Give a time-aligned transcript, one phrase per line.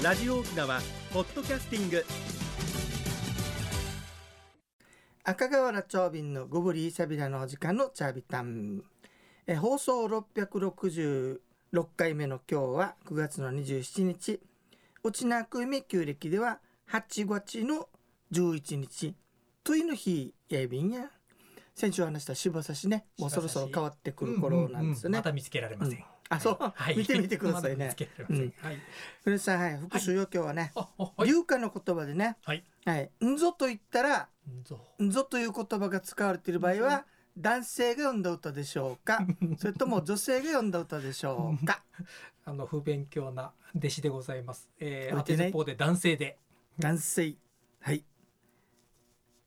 [0.00, 0.80] ラジオ沖縄
[1.12, 2.04] ポッドキャスティング。
[5.24, 8.84] 赤瓦長瓶のゴブリーサビラのお時間のチャービタン。
[9.48, 11.40] え放送666
[11.96, 14.40] 回目の今日は9月の27日。
[15.02, 16.60] 内なくみ旧暦では
[16.92, 17.88] 8月の
[18.30, 19.16] 11日。
[19.64, 21.10] といの日やいびんや。
[21.74, 23.04] 先週話した柴刺しね。
[23.18, 25.98] もうそろそろ変わってくる頃なんですよね、また見つけられません。
[25.98, 27.94] うんあそう、はい見てみてくださいね。
[28.62, 28.78] はい。
[29.24, 30.72] 古さんはい復習よ今日はね。
[31.24, 32.64] 流化の言葉でねはい。
[32.84, 34.28] はいんぞと言ったら
[34.64, 34.78] ぞ。
[35.02, 37.04] んぞという言葉が使われている場合は
[37.38, 39.20] 男性が読んだ歌でしょうか？
[39.58, 41.82] それとも女性が読んだ歌でしょうか？
[42.44, 44.68] あの不勉強な弟子でございます。
[44.80, 46.38] えー、当置いてねてずっぽうで男性で。
[46.78, 47.34] 男性
[47.80, 48.04] はい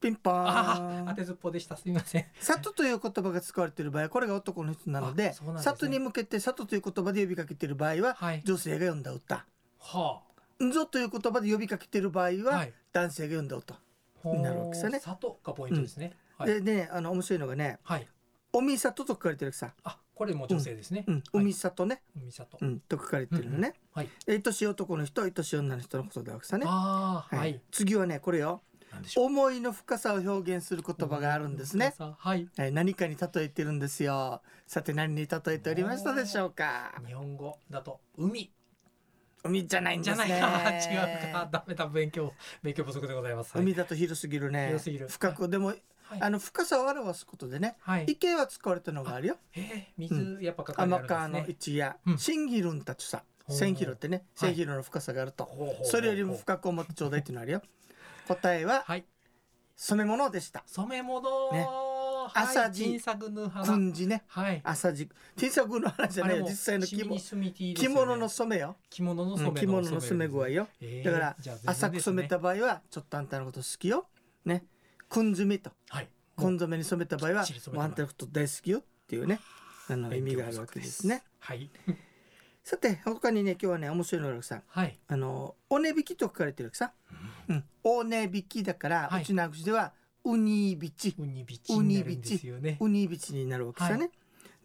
[0.00, 1.76] ピンポあーンあ、当てずっぽうでした。
[1.76, 2.24] すみません。
[2.38, 8.42] 里という言葉が使われている場合はこれが男の人なのでですね里に向けて里という言葉で呼びかけている場合ははい。
[8.44, 9.46] 女性が読んだ歌
[9.78, 10.22] は
[10.62, 12.30] んぞという言葉で呼びかけている場合あ。
[12.50, 12.72] ははい。
[12.92, 13.78] 男性が読んだ歌、
[14.22, 16.12] ほうなるわけですよね里がポイントですね。
[16.36, 16.50] はい。
[16.50, 18.06] でねあの面白いのがねはい。
[18.52, 21.04] おみ里と書かれてるさ、あ、これも女性ですね。
[21.06, 22.64] うん、おはいみ里ね、海里う。
[22.64, 24.08] ん、と書かれてるのね、はい。
[24.24, 27.60] で愛しい男の人愛しい女の人のことだわけさね、ああ、はい。
[27.70, 28.62] 次はねこれよ。
[29.16, 32.48] 思いの深さを表現する言葉があるんですね、はい。
[32.56, 34.42] はい、何かに例えてるんですよ。
[34.66, 36.92] さて何に例えておりましたでしょうか？
[37.06, 38.52] 日本語だと海。
[39.44, 40.40] 海じゃないんじですね。
[40.40, 40.82] ゃない。
[40.82, 40.92] か。
[40.92, 41.48] 違うか。
[41.50, 41.86] ダメだ。
[41.86, 43.52] 勉強勉強不足でございます。
[43.54, 43.62] はい。
[43.62, 44.66] 海だと広すぎるね。
[44.66, 45.08] 広すぎる。
[45.08, 45.82] 深くでも、はい。
[46.20, 48.04] あの深さを表すことでねはい。
[48.08, 49.36] 池は使われたのがあるよ。
[49.54, 52.18] えー、水やっぱかかる天川の一やうん。
[52.18, 53.24] 新ヒルンたちさ。
[53.48, 54.16] 千ヒロってね。
[54.16, 55.48] はい千ヒロの深さがあると。
[55.84, 57.62] それよりも深く思ってちょうだいっていうのあるよ
[58.26, 59.04] 答えははい。
[59.76, 60.62] 染め物でした。
[60.66, 61.52] 染め物。
[61.52, 61.66] ね。
[62.28, 62.46] はい。
[62.46, 63.00] 朝地。
[63.64, 64.24] 訓示ね。
[64.26, 64.60] はい。
[64.64, 66.46] 朝じ T 作の話じゃないよ。
[66.48, 68.76] 実際の着物着物の染めよ。
[68.90, 70.68] 着物の染めうん着物の染め具合よ。
[70.80, 74.06] えーだから浅く染めた場合はちょっとあんたのこと好きよ。
[74.44, 74.64] ね。
[75.08, 75.70] 紺染めと。
[75.88, 76.08] はい。
[76.36, 77.44] 紺染めに染めた場合は
[77.76, 79.40] あんたのこと大好きよっていうね。
[79.88, 81.22] あの意味があるわけですね。
[81.38, 81.70] はい。
[82.66, 84.98] さて他にね今日はね面白いのがさはい。
[85.06, 86.90] あのお値引きと書かれてるわけさ、
[87.48, 89.22] うん、お値引きだから、はい。
[89.22, 89.92] うちの口では
[90.24, 91.14] ウニビチ。
[91.16, 92.76] ウニビチになるんですよね。
[92.80, 93.34] ウニビチ。
[93.34, 94.10] になるわけさね、は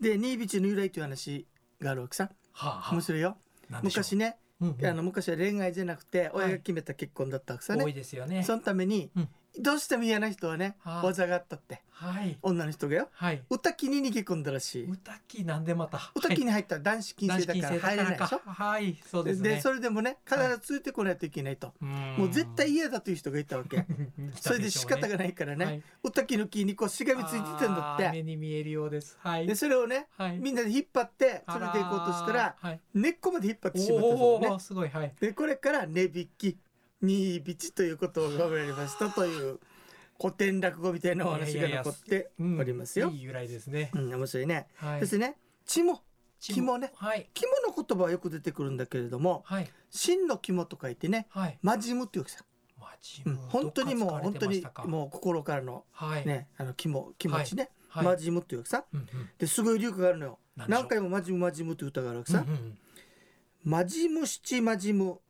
[0.00, 1.46] でニービチの由来という話
[1.78, 3.36] があるわけさはあは面白いよ。
[3.82, 4.86] 昔ね、うんうん。
[4.86, 8.44] あの昔は恋愛じゃなくて親が決めた結婚だったわけさね、多いですよね。
[8.44, 9.28] そのために、うん
[9.60, 12.38] どうしても嫌な人はねはあ技があったってはい。
[12.40, 13.42] 女の人がよはい。
[13.50, 16.10] 歌木に逃げ込んだらしい歌木なんでまた。
[16.14, 18.96] 歌木に入ったら男子禁制だから入れないでしょ、はい。
[19.04, 19.60] そうですでね。
[19.60, 23.84] それでもね必ずついてこないといけないと、もう絶対嫌だという人がいたわけ
[24.40, 29.18] それで仕方がないからね、はい歌木の木にこうしがみついてたんだって目に見えるようです。
[29.20, 29.46] はい。
[29.46, 30.38] でそれをねはい。
[30.38, 32.56] みんなで引っ張って連れて行こうとしたら。
[32.94, 34.88] 根っこまで引っ張ってしまったおそうねすごい。
[34.88, 35.14] はい。
[35.20, 36.58] でこれから値引き
[37.02, 39.60] 荷引きということが生まれましたという
[40.20, 43.08] 古典落語みたいなお話が残っておりますよ。
[43.10, 43.90] いい由来ですね。
[43.94, 44.66] うん、面白いね。
[44.74, 45.00] はい。
[45.00, 45.36] ですね。
[45.66, 46.00] 肝
[46.40, 47.28] 肝ねはい。
[47.32, 49.70] 肝の言葉はよく出てくるんだけれどもはい。
[49.90, 51.58] 真の肝と書いてねはい。
[51.62, 52.44] マジムっていうわけさ、
[52.78, 54.88] マジうん、本当にもう本当にう。
[54.88, 56.26] もう心からのはい。
[56.26, 58.04] ねあの肝気持ちね、はい。
[58.04, 59.06] マジムっていうわけさうんうん
[59.38, 62.78] ですごい流歌があるのよ何回もマジムマジムっていう歌があるわけさ、うんうん
[63.62, 65.20] マジム七マジム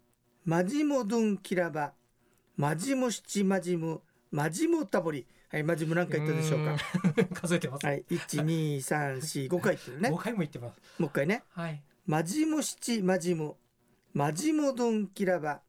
[0.50, 1.92] マジムドゥンキラバ。
[2.56, 4.00] マジム七マジム
[4.32, 5.24] マジムタボリ。
[5.48, 6.76] はいマジム何回言ったでしょうか。
[7.40, 7.86] 数えてます。
[7.86, 10.10] はい一二三四五回言ってるね。
[10.10, 10.80] 五回も言ってます。
[10.98, 11.44] もう一回ね。
[11.50, 11.80] はい。
[12.04, 13.54] マジム七マジム
[14.12, 15.60] マジムドンキラバ。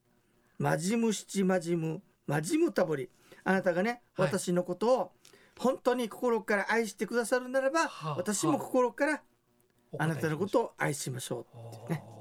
[0.57, 3.11] マジム七マジムマジムタボリ。
[3.43, 4.29] あなたがね、はい。
[4.29, 5.11] 私のことを
[5.59, 8.15] 本当に心から愛してくださるならば、はあ。
[8.15, 9.21] 私も心から
[9.99, 12.20] あなたのことを愛しましょおねーう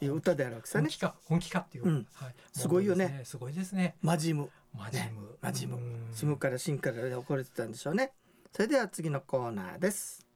[0.00, 1.84] いう歌であるわけさね本気か本気かっていう。
[1.84, 2.34] うんはい。
[2.52, 3.30] すごいよねす。
[3.30, 3.96] すごいですね。
[4.02, 5.38] マジムマジム。
[5.40, 8.12] マジムうんシムからシンからで怒れてたんでしょうね
[8.52, 10.26] それでは次のコーナーです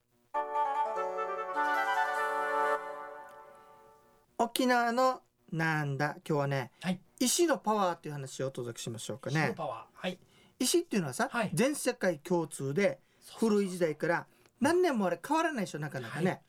[4.38, 6.16] 沖縄のなんだ？
[6.28, 9.84] 今日はね、はい石のパワーという話をお届けしましょうかね石のパワー。
[9.93, 10.19] はい。
[10.61, 13.00] 石っていうのはさ、はい全世界共通で
[13.38, 14.26] 古い時代から
[14.61, 16.43] 何年もあれ変わらないでしょなかなかね、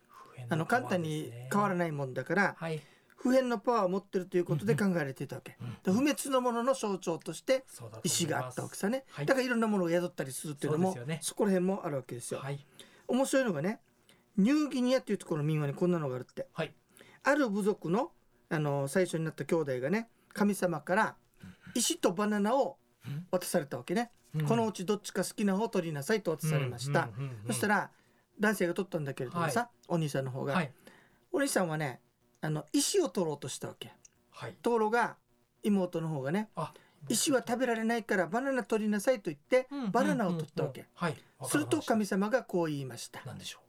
[0.49, 1.77] あの簡単に変わらい。
[1.77, 2.79] ないもんだからはい。
[3.21, 7.65] 普遍のパワーを持ってるということで考えられていたわけ、うんで不滅のものの象徴として
[8.03, 9.25] 石があったわけさね、はい。
[9.25, 11.19] だからいろんなものを宿ったりするっていうのもそね。
[11.35, 12.65] こら辺もあるわけですよ、はい。
[13.07, 13.81] 面白いのがね
[14.37, 16.47] ニューギニアっていうところの民話にこんなのがあるって。
[16.53, 16.73] はい。
[17.23, 18.11] ある部族の
[18.49, 21.15] あの最初になった兄弟がね神様から
[21.75, 22.77] 石とバナナを
[23.31, 24.45] 渡されたわけね、うん。
[24.45, 27.09] このうちどっちか好きな方を取りなさいと渡されました、
[27.47, 27.91] そしたら
[28.39, 30.71] 男性が取ったんだけれどもさ、お兄さんの方が、はい。
[31.31, 31.99] お兄さんはね
[32.41, 33.91] あの石を取ろうとしたわけ。
[34.31, 34.53] はい。
[34.61, 35.17] ところが
[35.63, 36.73] 妹の方がねあ
[37.07, 41.17] 石は食べられないからバナナ取りなさいと言ってうんバナナを取ったわけ、うんうんうんはい
[41.49, 43.19] すると神様がこう言いました。
[43.19, 43.59] ましたなんでしょ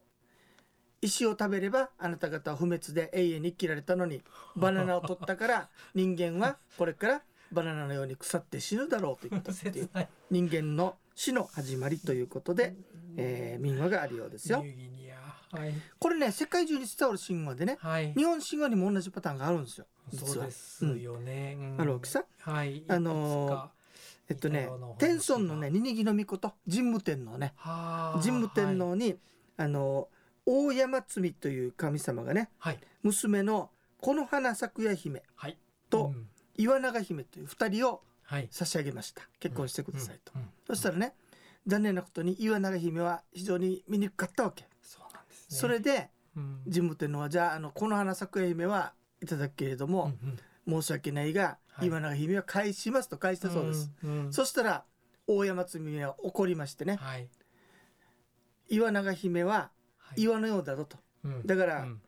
[1.02, 4.22] 石を食べればあなた方は不滅で永遠に生きられたのに
[4.56, 7.22] バナナを取ったから人間はこれから
[7.52, 9.90] バナナのように腐って死ぬだろうと言ったうっていう
[10.30, 12.74] 人間の死の始まりということで、
[13.16, 14.64] えー民話があるようですよ
[15.52, 15.74] はい。
[15.98, 18.12] これね世界中に伝わる神話でねはい。
[18.14, 19.86] 日本神話にも同じパターンがあるんですよ。
[20.12, 21.76] そうですよね、うん。
[21.80, 22.24] あるわけさ。
[22.40, 22.84] はい。
[22.88, 23.70] あの
[24.28, 24.68] えっとね
[24.98, 27.52] 天孫のねニニギの御事神武天皇ね。
[27.56, 29.16] はあ神武天皇に、
[29.56, 30.08] あの
[30.46, 32.78] 大山積という神様がねはい。
[33.02, 33.70] 娘の
[34.00, 35.58] この花咲夜姫はい。
[35.88, 36.28] とうん。
[36.56, 38.48] 岩永姫という2人をはい。
[38.50, 39.22] 差し上げました。
[39.40, 40.32] 結婚してくださいと、
[40.68, 41.14] そしたらね
[41.66, 44.68] 残念なことに岩永姫は非常に醜かったわけ、
[45.50, 45.94] そうなんですね。
[45.94, 46.62] それでうん。
[46.72, 50.82] 神武天皇はじゃああのこの花咲夜姫はいただくけれども、うんうん。
[50.82, 51.88] 申し訳ないが、はい。
[51.88, 54.32] 岩永姫は返しますと返したそうです、んん。
[54.32, 54.84] そしたら
[55.26, 56.96] 大山積は怒りましてね。
[56.96, 57.28] はい。
[58.68, 60.22] 岩永姫ははい。
[60.22, 60.98] 岩のようだぞと。
[61.24, 61.46] うん。
[61.46, 62.00] だからうん。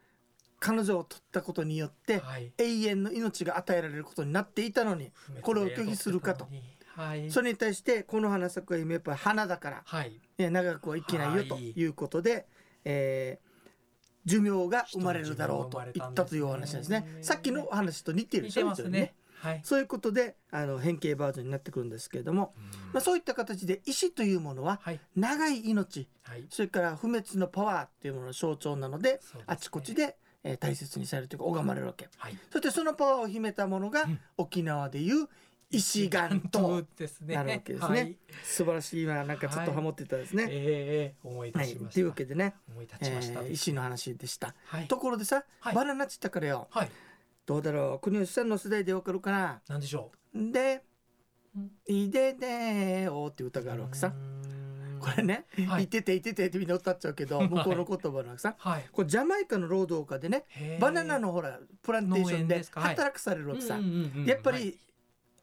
[0.61, 2.53] 彼女を取ったことによってはい。
[2.57, 5.11] 永遠の命が与えられることになっていたのに
[5.41, 6.47] これを拒否するかと。
[6.95, 7.31] はい。
[7.33, 10.21] それに対してこの花咲く姫やっぱり花だからはい。
[10.39, 11.71] ね長くは生きないよとはい。
[11.71, 12.47] いうことで、
[12.85, 13.53] えー
[14.25, 17.05] 寿命が生まれるだろうと言ったというお話ですね。
[17.11, 18.61] すねさっきのお話と似てるで似しょ？
[18.61, 19.15] てますね。
[19.41, 19.61] はい。
[19.65, 22.55] そういうことであの変形バージョンになってくるんですけれども、
[22.93, 25.01] まあ、そういった形で石というものははい。
[25.17, 26.47] 長い命はい。
[26.51, 29.43] それから不滅のパワーっていうものの象徴なのでそうですね。
[29.49, 32.09] あちこちで、えー大切にされるというか拝まれるわけ。
[32.17, 32.39] はい。
[32.53, 34.21] そしてそのパワーを秘めたものがうん。
[34.39, 35.27] 沖縄でいう
[35.73, 37.35] 石岩島ですね。
[37.35, 38.01] なるわけですね。
[38.01, 38.17] はい。
[38.45, 40.47] 素晴らしい今なんかちょっとハモってたですね。
[40.49, 41.95] ええ思い出はい、しました。
[41.95, 42.03] とい。
[42.03, 43.41] うわけでね、思い立えちました。
[43.41, 44.55] ー石の話でした。
[44.67, 44.87] はい。
[44.87, 45.75] ところでさ、はい。
[45.75, 46.69] バナナっつったからよ。
[46.71, 46.91] はい。
[47.47, 47.99] どうだろう？
[48.01, 49.61] 国吉さんの世代でわかるかな？
[49.69, 50.83] なんでしょで
[51.57, 54.13] うん「いででーお」って歌うがあるわけさ
[55.01, 55.85] これね「はい。
[55.85, 57.49] いてていてて」ってみんな歌っちゃうけどはい。
[57.49, 58.55] 向こうの言葉のさ。
[58.59, 58.85] はい。
[58.93, 60.45] これジャマイカの労働家でね
[60.81, 63.79] バナナのほらプランテーションで働くされるわけさ。
[64.25, 64.79] やっぱりはい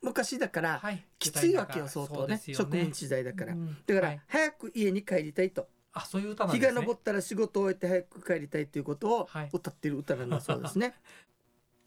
[0.02, 1.06] 昔だからはい。
[1.18, 2.18] きついわけよ相当ね。
[2.20, 3.54] そうですよ植民地時代だから。
[3.54, 3.78] うん。
[3.86, 4.22] だからはい。
[4.28, 5.68] 早く家に帰りたいと。
[5.92, 9.50] あそういう歌なん日が昇ったら仕事を終えて早く帰りたいということをはい。
[9.52, 10.94] 歌っている歌なんだそうですね。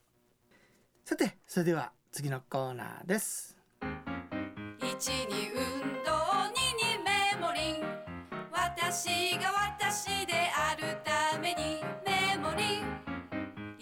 [1.05, 3.57] さてそれでは次のコーナーです。
[4.79, 6.13] 一に運動
[6.55, 7.83] 二にメモリン。
[8.53, 12.83] 私が私であるためにメモリン。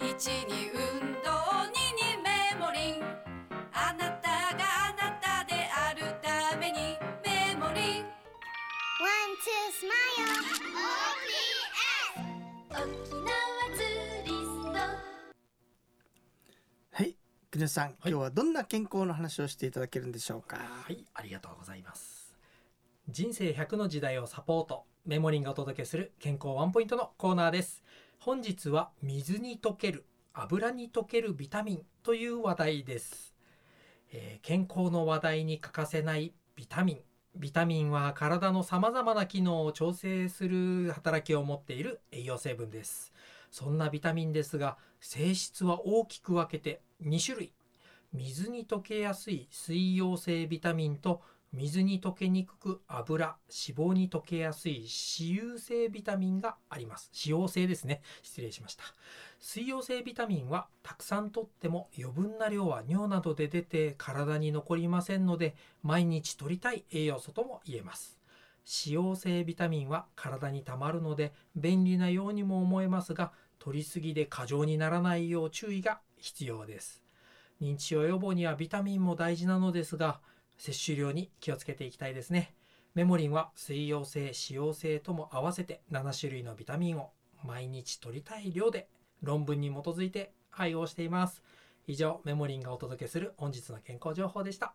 [0.09, 0.80] 一に運動
[17.53, 20.55] 国吉さん、い今日はどんな健康の話をしていただけるんでしょうか？
[20.55, 22.33] はい、ありがとうございます。
[23.09, 27.83] 人生100の時代をサポート、メモリンがお届けする健康ワンポイントのコーナーです。
[28.19, 33.35] 本日は水に溶ける、油に溶けるビタミンという話題です。
[34.13, 37.01] えー健康の話題に欠かせないビタミン。
[37.35, 43.11] ビタミンは体の様々な機能を調整する働きを持っている栄養成分です。
[43.51, 47.53] そんなビタミンですが、性質は大きく分けて2種類。
[48.13, 51.21] 水に溶けやすい水溶性ビタミンと
[51.53, 54.85] 水に溶けにくく油脂肪に溶けやすい
[55.19, 57.11] 脂溶性ビタミンがあります。
[57.25, 58.01] 脂溶性ですね。
[58.23, 58.83] 失礼しました。
[59.39, 68.20] 水溶性ビタミンはたくさんとっても余分な量は尿などで出て体に残りませんので毎日摂りたい栄養素とも言えます。
[68.65, 77.03] 脂溶性ビタミンは体にたまるので便利なようにも思えますが摂りすぎで過剰にならないよう注意が必要です。
[77.61, 80.19] 認知症予防にはビタミンも大事なのですが
[80.57, 82.55] 摂取量に気をつけていきたいですね。
[82.93, 87.11] メモリンは水溶性脂溶性とも合わせて7種類のビタミンを
[87.43, 88.87] 毎日摂りたい量で
[89.21, 91.41] 論文に基づいて配合しています。
[91.87, 94.73] 以上メモリンがお届けする本日の健康情報でした。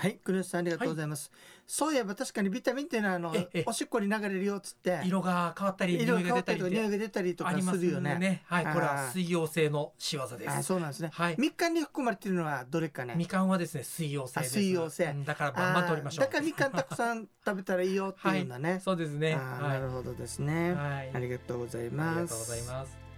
[0.00, 1.30] はい、国吉さんありがとうございます。
[1.66, 5.00] そういえば確かにビタミンっていうのはあのええおしっこに流れるよっつって。
[5.04, 8.14] 色が変わったり色匂いが出たりが変わったりとか匂いが出たりとかすするよね。
[8.18, 11.10] ねはいこれは水溶性の仕業であ、すそうなんですね。
[11.12, 11.36] はい。
[11.38, 13.14] みかんに含まれているのはどれかね？
[13.16, 14.56] みかんはですね水溶性です。
[14.56, 15.04] あ水溶性。
[15.04, 16.24] うんだからバンバン取りましょう。
[16.24, 18.80] だからみかんたくさん食べたらいいよっていうんだね。
[18.82, 19.36] そうですね。
[19.36, 19.80] ない。
[19.80, 20.72] るほどですね。
[20.74, 21.10] はい。
[21.12, 22.20] ありがとうございあります。
[22.22, 23.09] がとうございます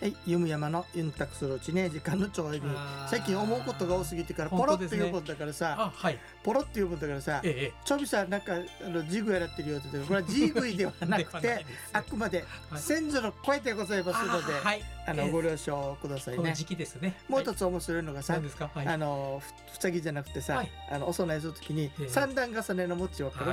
[0.00, 2.62] はい、ゆむ山のユンタクするうちね時間のちょい
[3.08, 6.18] 最近思うことが多すぎてからポロッと言うことだからさ、あはい。
[6.44, 12.80] ポロッと言うことだからさええちょびさんなんかあのジグやらってるよって言ってこれは ジグイではなくてですあくまではい。
[12.80, 14.82] 先祖の声でございますので、あはい。
[15.06, 15.30] あのええ。
[15.30, 16.38] ご了承くださいね。
[16.38, 17.14] この時期ですね。
[17.28, 18.34] もう一つ面白いのがさ、
[18.74, 20.70] あのふふさぎじゃなくてさ、はい。
[20.90, 22.08] あのお供えするときにええ。
[22.08, 23.52] 三段重ねの餅わかる、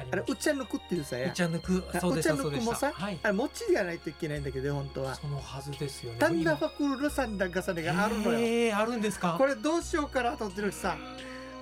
[0.00, 1.28] はいありあれうっちゃんのくっていうさや。
[1.30, 1.84] うちゃぬく。
[1.94, 5.14] あそうでしたうでしぬくもさたはいあれ餅でやらないといけないんだけど本当は。
[5.14, 6.18] そのはずですよね。
[6.18, 9.36] タンダファクルの三段重ねがあるのよ、ええあるんですか？
[9.38, 10.96] これどうしようかなと思ってるしさ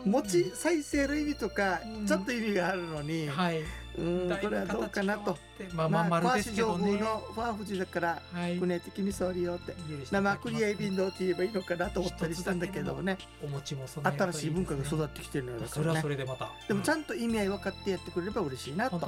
[0.05, 3.63] 餅再生の意味とかうんちょっと意味があるのに、はい
[3.99, 5.37] うん、これはどうかなと。
[5.75, 9.75] まあまあ丸ですけどまあ、小ね橋上宮のファーフジだから、はいくね的にそうりよって。
[10.11, 13.19] 生クリアイビンドって言えばいいのかなと思ったりしたんだけどもね。
[13.43, 16.03] お餅も備えると新しい文化が育ってきてるのよだかそれはらね。
[16.03, 19.07] それでまたでもちゃんんと意味合い分かってやってくれれば嬉しいなと思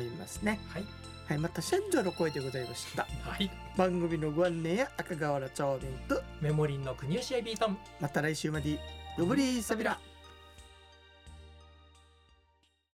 [0.00, 0.60] いますね。
[0.68, 0.84] はい
[1.28, 3.06] はい、また先祖の声でございました。
[3.22, 8.78] はい番組のご案内や赤瓦町民と、メモリンの国吉アイビートンまた来週まで。
[9.18, 9.98] よぶりーさびら。